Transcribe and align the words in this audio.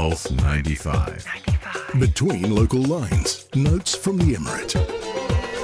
Pulse 0.00 0.30
95. 0.30 1.26
Between 1.98 2.54
local 2.54 2.80
lines, 2.80 3.46
notes 3.54 3.94
from 3.94 4.16
the 4.16 4.32
Emirate. 4.34 4.72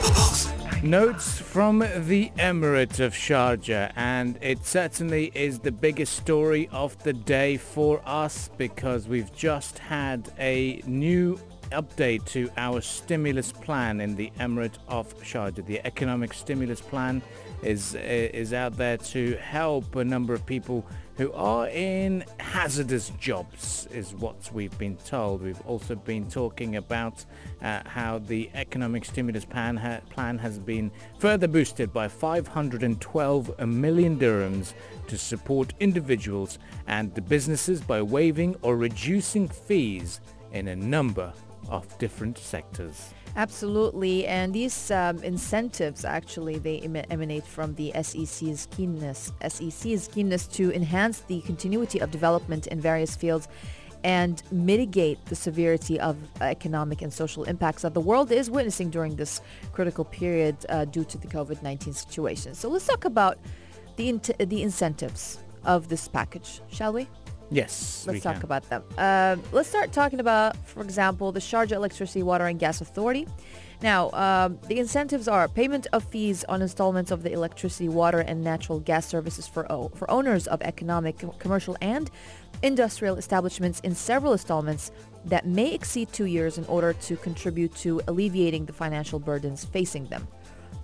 Pulse. 0.03 0.83
Notes 0.83 1.39
from 1.39 1.79
the 1.79 2.31
Emirate 2.37 3.01
of 3.01 3.15
Sharjah, 3.15 3.95
and 3.97 4.39
it 4.43 4.67
certainly 4.67 5.33
is 5.35 5.61
the 5.61 5.73
biggest 5.73 6.17
story 6.17 6.69
of 6.71 7.03
the 7.03 7.15
day 7.15 7.57
for 7.57 8.03
us 8.05 8.51
because 8.59 9.09
we've 9.09 9.35
just 9.35 9.79
had 9.79 10.31
a 10.39 10.83
new 10.87 11.41
update 11.71 12.27
to 12.27 12.51
our 12.59 12.83
stimulus 12.83 13.53
plan 13.53 14.03
in 14.03 14.17
the 14.17 14.31
Emirate 14.39 14.77
of 14.87 15.19
Sharjah. 15.23 15.65
The 15.65 15.81
economic 15.87 16.35
stimulus 16.35 16.83
plan 16.83 17.23
is 17.63 17.95
is 17.95 18.53
out 18.53 18.77
there 18.77 18.99
to 18.99 19.37
help 19.37 19.97
a 19.97 20.05
number 20.05 20.35
of 20.35 20.45
people 20.45 20.85
who 21.17 21.33
are 21.33 21.69
in 21.69 22.25
hazardous 22.39 23.11
jobs 23.19 23.89
is 23.91 24.15
what 24.15 24.51
we've 24.53 24.77
been 24.79 24.97
told. 24.99 25.43
We've 25.43 25.61
also 25.63 25.95
been 25.95 26.29
talking 26.31 26.77
about 26.77 27.25
uh, 27.63 27.81
how 27.87 28.19
the 28.19 28.51
economic 28.55 29.05
stimulus 29.05 29.45
plan, 29.45 29.77
ha- 29.77 30.01
plan 30.11 30.39
has 30.39 30.59
been 30.59 30.91
further 31.19 31.49
boosted 31.49 31.93
by 31.93 32.09
512 32.09 33.67
million 33.67 34.19
dirhams 34.19 34.75
to 35.09 35.17
support 35.17 35.73
individuals 35.81 36.59
and 36.87 37.15
the 37.15 37.23
businesses 37.23 37.81
by 37.81 38.03
waiving 38.03 38.55
or 38.61 38.77
reducing 38.77 39.49
fees 39.49 40.21
in 40.53 40.69
a 40.69 40.77
number 40.77 41.33
of 41.69 41.99
different 41.99 42.39
sectors. 42.39 43.13
Absolutely, 43.37 44.27
and 44.27 44.55
these 44.55 44.91
um, 44.91 45.23
incentives 45.23 46.05
actually 46.07 46.59
they 46.59 46.79
em- 46.81 47.05
emanate 47.11 47.47
from 47.47 47.75
the 47.75 47.93
SEC's 48.03 48.67
keenness. 48.71 49.31
SEC's 49.47 50.09
keenness 50.09 50.47
to 50.47 50.73
enhance 50.73 51.21
the 51.21 51.43
continuity 51.43 51.99
of 52.01 52.11
development 52.11 52.67
in 52.69 52.81
various 52.81 53.15
fields 53.15 53.49
and 54.05 54.43
mitigate 54.51 55.23
the 55.27 55.35
severity 55.35 55.99
of 56.01 56.17
economic 56.41 57.03
and 57.03 57.13
social 57.13 57.45
impacts 57.45 57.83
that 57.83 57.93
the 57.93 58.01
world 58.01 58.31
is 58.31 58.51
witnessing 58.51 58.89
during 58.89 59.17
this 59.17 59.41
critical 59.73 60.05
period 60.05 60.57
uh, 60.69 60.85
due 60.85 61.05
to 61.05 61.19
the 61.19 61.27
COVID-19 61.27 61.95
situation. 61.95 62.55
So 62.55 62.69
let's 62.69 62.87
talk 62.87 63.05
about 63.05 63.37
the 63.97 64.09
in- 64.09 64.21
the 64.39 64.63
incentives 64.63 65.39
of 65.65 65.89
this 65.89 66.09
package, 66.09 66.63
shall 66.71 66.93
we? 66.93 67.09
Yes, 67.51 68.05
Let's 68.09 68.23
talk 68.23 68.35
can. 68.37 68.45
about 68.45 68.69
them. 68.69 68.83
Uh, 68.99 69.37
let's 69.53 69.69
start 69.69 69.93
talking 69.93 70.19
about, 70.19 70.57
for 70.67 70.83
example, 70.83 71.31
the 71.31 71.41
Sharjah 71.41 71.73
Electricity, 71.73 72.23
Water 72.23 72.47
and 72.47 72.59
Gas 72.59 72.81
Authority. 72.81 73.27
Now, 73.83 74.11
um, 74.13 74.59
the 74.69 74.79
incentives 74.79 75.29
are 75.29 75.47
payment 75.49 75.87
of 75.93 76.03
fees 76.03 76.45
on 76.45 76.61
installments 76.63 77.11
of 77.11 77.23
the 77.23 77.33
electricity, 77.33 77.89
water, 77.89 78.19
and 78.21 78.43
natural 78.43 78.81
gas 78.81 79.07
services 79.07 79.47
for 79.47 79.71
o- 79.71 79.91
for 79.95 80.11
owners 80.11 80.47
of 80.49 80.61
economic, 80.63 81.19
commercial, 81.39 81.77
and 81.81 82.11
industrial 82.63 83.17
establishments 83.17 83.81
in 83.81 83.95
several 83.95 84.33
installments 84.33 84.91
that 85.27 85.47
may 85.47 85.73
exceed 85.75 86.11
two 86.13 86.25
years 86.25 86.57
in 86.59 86.65
order 86.67 86.95
to 86.95 87.17
contribute 87.17 87.75
to 87.77 88.01
alleviating 88.09 88.65
the 88.65 88.73
financial 88.73 89.19
burdens 89.19 89.65
facing 89.65 90.07
them. 90.07 90.27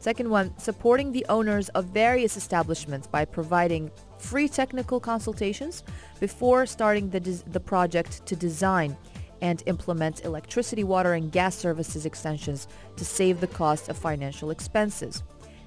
Second 0.03 0.31
one, 0.31 0.53
supporting 0.58 1.12
the 1.12 1.25
owners 1.28 1.69
of 1.69 1.84
various 1.84 2.36
establishments 2.36 3.06
by 3.06 3.25
providing 3.25 3.89
free 4.19 4.48
technical 4.48 4.98
consultations 4.98 5.84
before 6.19 6.67
starting 6.67 7.09
the, 7.09 7.20
des- 7.20 7.44
the 7.53 7.61
project 7.61 8.27
to 8.27 8.34
design 8.34 8.97
and 9.42 9.62
implement 9.67 10.25
electricity, 10.25 10.83
water, 10.83 11.12
and 11.12 11.31
gas 11.31 11.55
services 11.55 12.05
extensions 12.05 12.67
to 12.97 13.05
save 13.05 13.41
the 13.41 13.47
cost 13.47 13.89
of 13.89 13.97
financial 13.97 14.50
expenses. 14.50 15.22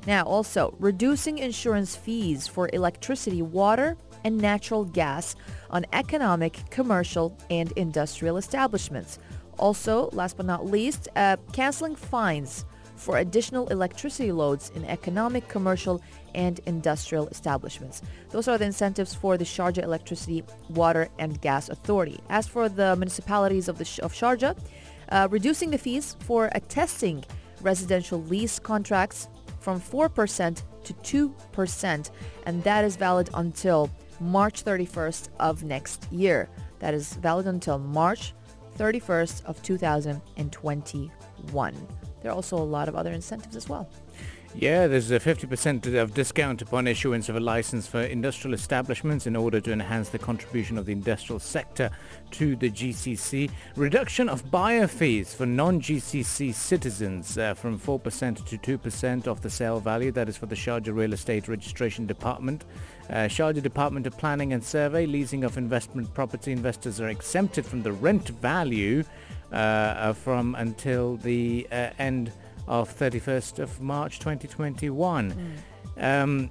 Now, 0.06 0.26
also, 0.26 0.76
reducing 0.80 1.38
insurance 1.38 1.96
fees 1.96 2.46
for 2.46 2.70
electricity, 2.74 3.42
water, 3.42 3.96
and 4.26 4.38
natural 4.38 4.84
gas 4.84 5.38
on 5.70 5.86
economic, 5.94 6.60
commercial, 6.70 7.38
and 7.50 7.72
industrial 7.78 8.36
establishments. 8.36 9.18
Also, 9.58 10.10
last 10.12 10.36
but 10.36 10.46
not 10.46 10.66
least, 10.66 11.08
uh, 11.16 11.38
canceling 11.54 11.96
fines 11.96 12.66
for 12.96 13.18
additional 13.18 13.68
electricity 13.68 14.32
loads 14.32 14.72
in 14.76 14.86
economic, 14.86 15.48
commercial, 15.48 16.02
and 16.34 16.60
industrial 16.66 17.28
establishments. 17.28 18.02
Those 18.32 18.48
are 18.48 18.58
the 18.58 18.66
incentives 18.66 19.14
for 19.14 19.38
the 19.38 19.46
Sharjah 19.46 19.84
Electricity, 19.84 20.44
Water, 20.70 21.10
and 21.20 21.40
Gas 21.42 21.70
Authority. 21.70 22.20
As 22.30 22.48
for 22.48 22.70
the 22.70 22.96
municipalities 22.96 23.68
of, 23.68 23.78
the, 23.78 24.00
of 24.04 24.14
Sharjah, 24.14 24.58
uh, 25.10 25.28
reducing 25.30 25.70
the 25.72 25.78
fees 25.78 26.16
for 26.22 26.50
attesting 26.54 27.26
residential 27.62 28.24
lease 28.24 28.58
contracts 28.60 29.28
from 29.60 29.82
4% 29.82 30.64
to 30.84 30.94
2%, 31.34 32.12
and 32.46 32.64
that 32.64 32.86
is 32.86 32.96
valid 32.96 33.30
until 33.34 33.90
March 34.20 34.64
31st 34.64 35.30
of 35.40 35.64
next 35.64 36.06
year. 36.12 36.48
That 36.80 36.94
is 36.94 37.14
valid 37.14 37.48
until 37.48 37.80
March 37.80 38.34
31st 38.78 39.46
of 39.46 39.64
2021. 39.64 41.88
There 42.26 42.32
are 42.32 42.36
also 42.36 42.58
a 42.58 42.66
lot 42.66 42.90
of 42.90 42.96
other 42.96 43.12
incentives 43.12 43.56
as 43.56 43.70
well. 43.70 43.88
Yeah, 44.56 44.88
there's 44.88 45.12
a 45.12 45.20
50% 45.20 45.94
of 46.02 46.16
discount 46.16 46.64
upon 46.64 46.88
issuance 46.88 47.30
of 47.30 47.36
a 47.36 47.40
license 47.40 47.86
for 47.86 48.02
industrial 48.02 48.56
establishments 48.56 49.28
in 49.28 49.36
order 49.36 49.62
to 49.62 49.72
enhance 49.72 50.10
the 50.10 50.18
contribution 50.18 50.80
of 50.80 50.88
the 50.88 50.92
industrial 50.92 51.40
sector 51.40 51.92
to 52.32 52.56
the 52.56 52.72
GCC. 52.72 53.52
Reduction 53.76 54.28
of 54.28 54.50
buyer 54.50 54.88
fees 54.88 55.36
for 55.36 55.46
non-GCC 55.46 56.52
citizens 56.52 57.38
uh, 57.38 57.54
from 57.54 57.78
4% 57.78 58.44
to 58.44 58.78
2% 58.80 59.28
of 59.28 59.42
the 59.42 59.50
sale 59.52 59.80
value. 59.80 60.12
That 60.12 60.28
is 60.28 60.36
for 60.36 60.48
the 60.48 60.56
Sharjah 60.56 60.96
Real 60.96 61.14
Estate 61.14 61.48
Registration 61.48 62.08
Department. 62.08 62.66
Uh, 63.08 63.28
Sharjah 63.28 63.62
Department 63.62 64.08
of 64.08 64.18
Planning 64.18 64.54
and 64.54 64.64
Survey, 64.64 65.06
leasing 65.06 65.44
of 65.44 65.60
investment 65.60 66.12
property 66.16 66.52
investors 66.52 67.00
are 67.00 67.10
exempted 67.10 67.68
from 67.68 67.84
the 67.84 67.92
rent 67.92 68.30
value 68.30 69.04
from 70.14 70.56
until 70.56 71.18
the 71.18 71.68
uh, 71.72 71.90
end 71.98 72.32
of 72.68 72.90
31st 72.90 73.60
of 73.60 73.82
March 73.82 74.20
2021. 74.20 75.34
Um, 75.98 76.50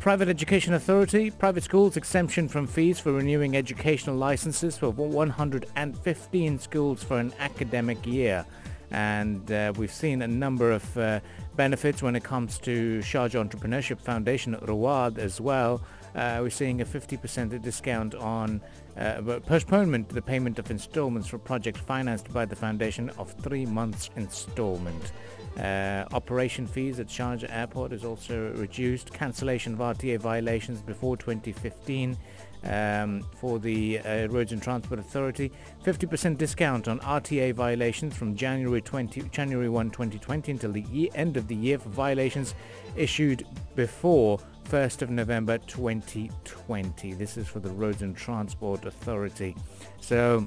Private 0.00 0.28
Education 0.28 0.72
Authority, 0.72 1.30
private 1.30 1.62
schools 1.62 1.98
exemption 1.98 2.48
from 2.48 2.66
fees 2.66 2.98
for 2.98 3.12
renewing 3.12 3.54
educational 3.54 4.16
licenses 4.16 4.78
for 4.78 4.88
115 4.90 6.58
schools 6.58 7.04
for 7.04 7.18
an 7.18 7.34
academic 7.38 8.06
year. 8.06 8.46
And 8.90 9.52
uh, 9.52 9.74
we've 9.76 9.92
seen 9.92 10.22
a 10.22 10.26
number 10.26 10.72
of 10.72 10.96
uh, 10.96 11.20
benefits 11.54 12.02
when 12.02 12.16
it 12.16 12.24
comes 12.24 12.58
to 12.60 13.00
Sharjah 13.00 13.46
Entrepreneurship 13.46 14.00
Foundation, 14.00 14.56
Rawad 14.56 15.18
as 15.18 15.38
well. 15.38 15.82
Uh, 16.14 16.38
we're 16.40 16.50
seeing 16.50 16.80
a 16.80 16.84
50% 16.84 17.62
discount 17.62 18.14
on 18.14 18.60
uh, 18.96 19.40
postponement 19.46 20.08
to 20.08 20.14
the 20.14 20.22
payment 20.22 20.58
of 20.58 20.70
installments 20.70 21.28
for 21.28 21.38
projects 21.38 21.80
financed 21.80 22.32
by 22.32 22.44
the 22.44 22.56
foundation 22.56 23.10
of 23.10 23.32
three 23.42 23.64
months 23.66 24.10
installment. 24.16 25.12
Uh, 25.58 26.04
operation 26.12 26.66
fees 26.66 27.00
at 27.00 27.08
Sharjah 27.08 27.50
Airport 27.50 27.92
is 27.92 28.04
also 28.04 28.52
reduced. 28.56 29.12
Cancellation 29.12 29.74
of 29.74 29.80
RTA 29.80 30.18
violations 30.18 30.80
before 30.80 31.16
2015 31.16 32.16
um, 32.64 33.24
for 33.36 33.58
the 33.58 34.00
uh, 34.00 34.26
Roads 34.28 34.52
and 34.52 34.62
Transport 34.62 35.00
Authority. 35.00 35.50
50% 35.84 36.38
discount 36.38 36.88
on 36.88 37.00
RTA 37.00 37.54
violations 37.54 38.16
from 38.16 38.34
January 38.34 38.80
20, 38.80 39.22
January 39.30 39.68
1, 39.68 39.90
2020 39.90 40.52
until 40.52 40.72
the 40.72 40.82
year, 40.82 41.10
end 41.14 41.36
of 41.36 41.48
the 41.48 41.54
year 41.54 41.78
for 41.78 41.88
violations 41.88 42.54
issued 42.96 43.46
before 43.74 44.38
1st 44.68 45.02
of 45.02 45.10
November 45.10 45.58
2020. 45.58 47.14
This 47.14 47.36
is 47.36 47.48
for 47.48 47.60
the 47.60 47.70
Roads 47.70 48.02
and 48.02 48.16
Transport 48.16 48.84
Authority. 48.84 49.56
So, 50.00 50.46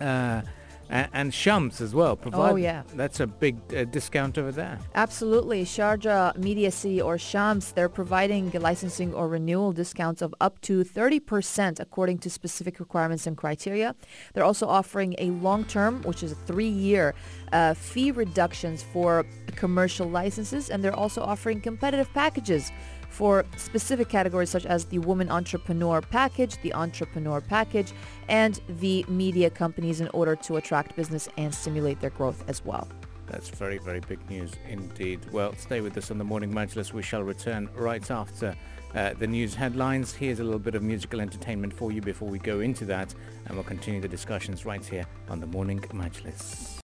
uh, 0.00 0.42
a- 0.90 1.08
and 1.12 1.32
Shams 1.32 1.80
as 1.80 1.94
well. 1.94 2.16
Provide, 2.16 2.52
Oh, 2.52 2.56
yeah. 2.56 2.82
That's 2.94 3.20
a 3.20 3.26
big 3.26 3.56
uh, 3.74 3.84
discount 3.84 4.38
over 4.38 4.52
there. 4.52 4.78
Absolutely. 4.94 5.64
Sharjah 5.64 6.36
Media 6.36 6.70
City 6.70 7.00
or 7.00 7.18
Shams, 7.18 7.72
they're 7.72 7.88
providing 7.88 8.50
licensing 8.52 9.12
or 9.14 9.28
renewal 9.28 9.72
discounts 9.72 10.22
of 10.22 10.34
up 10.40 10.60
to 10.62 10.84
30% 10.84 11.80
according 11.80 12.18
to 12.18 12.30
specific 12.30 12.78
requirements 12.80 13.26
and 13.26 13.36
criteria. 13.36 13.94
They're 14.34 14.44
also 14.44 14.66
offering 14.66 15.14
a 15.18 15.30
long-term, 15.30 16.02
which 16.02 16.22
is 16.22 16.32
a 16.32 16.36
three-year, 16.36 17.14
uh, 17.52 17.74
fee 17.74 18.10
reductions 18.10 18.82
for 18.82 19.24
commercial 19.56 20.08
licenses, 20.08 20.70
and 20.70 20.82
they're 20.82 20.94
also 20.94 21.22
offering 21.22 21.60
competitive 21.60 22.12
packages 22.14 22.70
for 23.08 23.44
specific 23.56 24.08
categories 24.08 24.50
such 24.50 24.66
as 24.66 24.84
the 24.86 24.98
Woman 24.98 25.30
Entrepreneur 25.30 26.00
Package, 26.00 26.60
the 26.62 26.72
Entrepreneur 26.74 27.40
Package, 27.40 27.92
and 28.28 28.60
the 28.68 29.04
media 29.08 29.50
companies 29.50 30.00
in 30.00 30.08
order 30.08 30.36
to 30.36 30.56
attract 30.56 30.94
business 30.96 31.28
and 31.36 31.54
stimulate 31.54 32.00
their 32.00 32.10
growth 32.10 32.44
as 32.48 32.64
well. 32.64 32.88
That's 33.26 33.50
very, 33.50 33.78
very 33.78 34.00
big 34.00 34.18
news 34.30 34.52
indeed. 34.68 35.20
Well, 35.32 35.54
stay 35.56 35.80
with 35.80 35.96
us 35.98 36.10
on 36.10 36.18
the 36.18 36.24
Morning 36.24 36.52
Majlis. 36.52 36.92
We 36.92 37.02
shall 37.02 37.22
return 37.22 37.68
right 37.74 38.10
after 38.10 38.56
uh, 38.94 39.14
the 39.14 39.26
news 39.26 39.54
headlines. 39.54 40.14
Here's 40.14 40.40
a 40.40 40.44
little 40.44 40.58
bit 40.58 40.74
of 40.74 40.82
musical 40.82 41.20
entertainment 41.20 41.74
for 41.74 41.92
you 41.92 42.00
before 42.00 42.28
we 42.28 42.38
go 42.38 42.60
into 42.60 42.86
that, 42.86 43.14
and 43.46 43.54
we'll 43.54 43.64
continue 43.64 44.00
the 44.00 44.08
discussions 44.08 44.64
right 44.64 44.84
here 44.84 45.04
on 45.28 45.40
the 45.40 45.46
Morning 45.46 45.80
Majlis. 45.80 46.80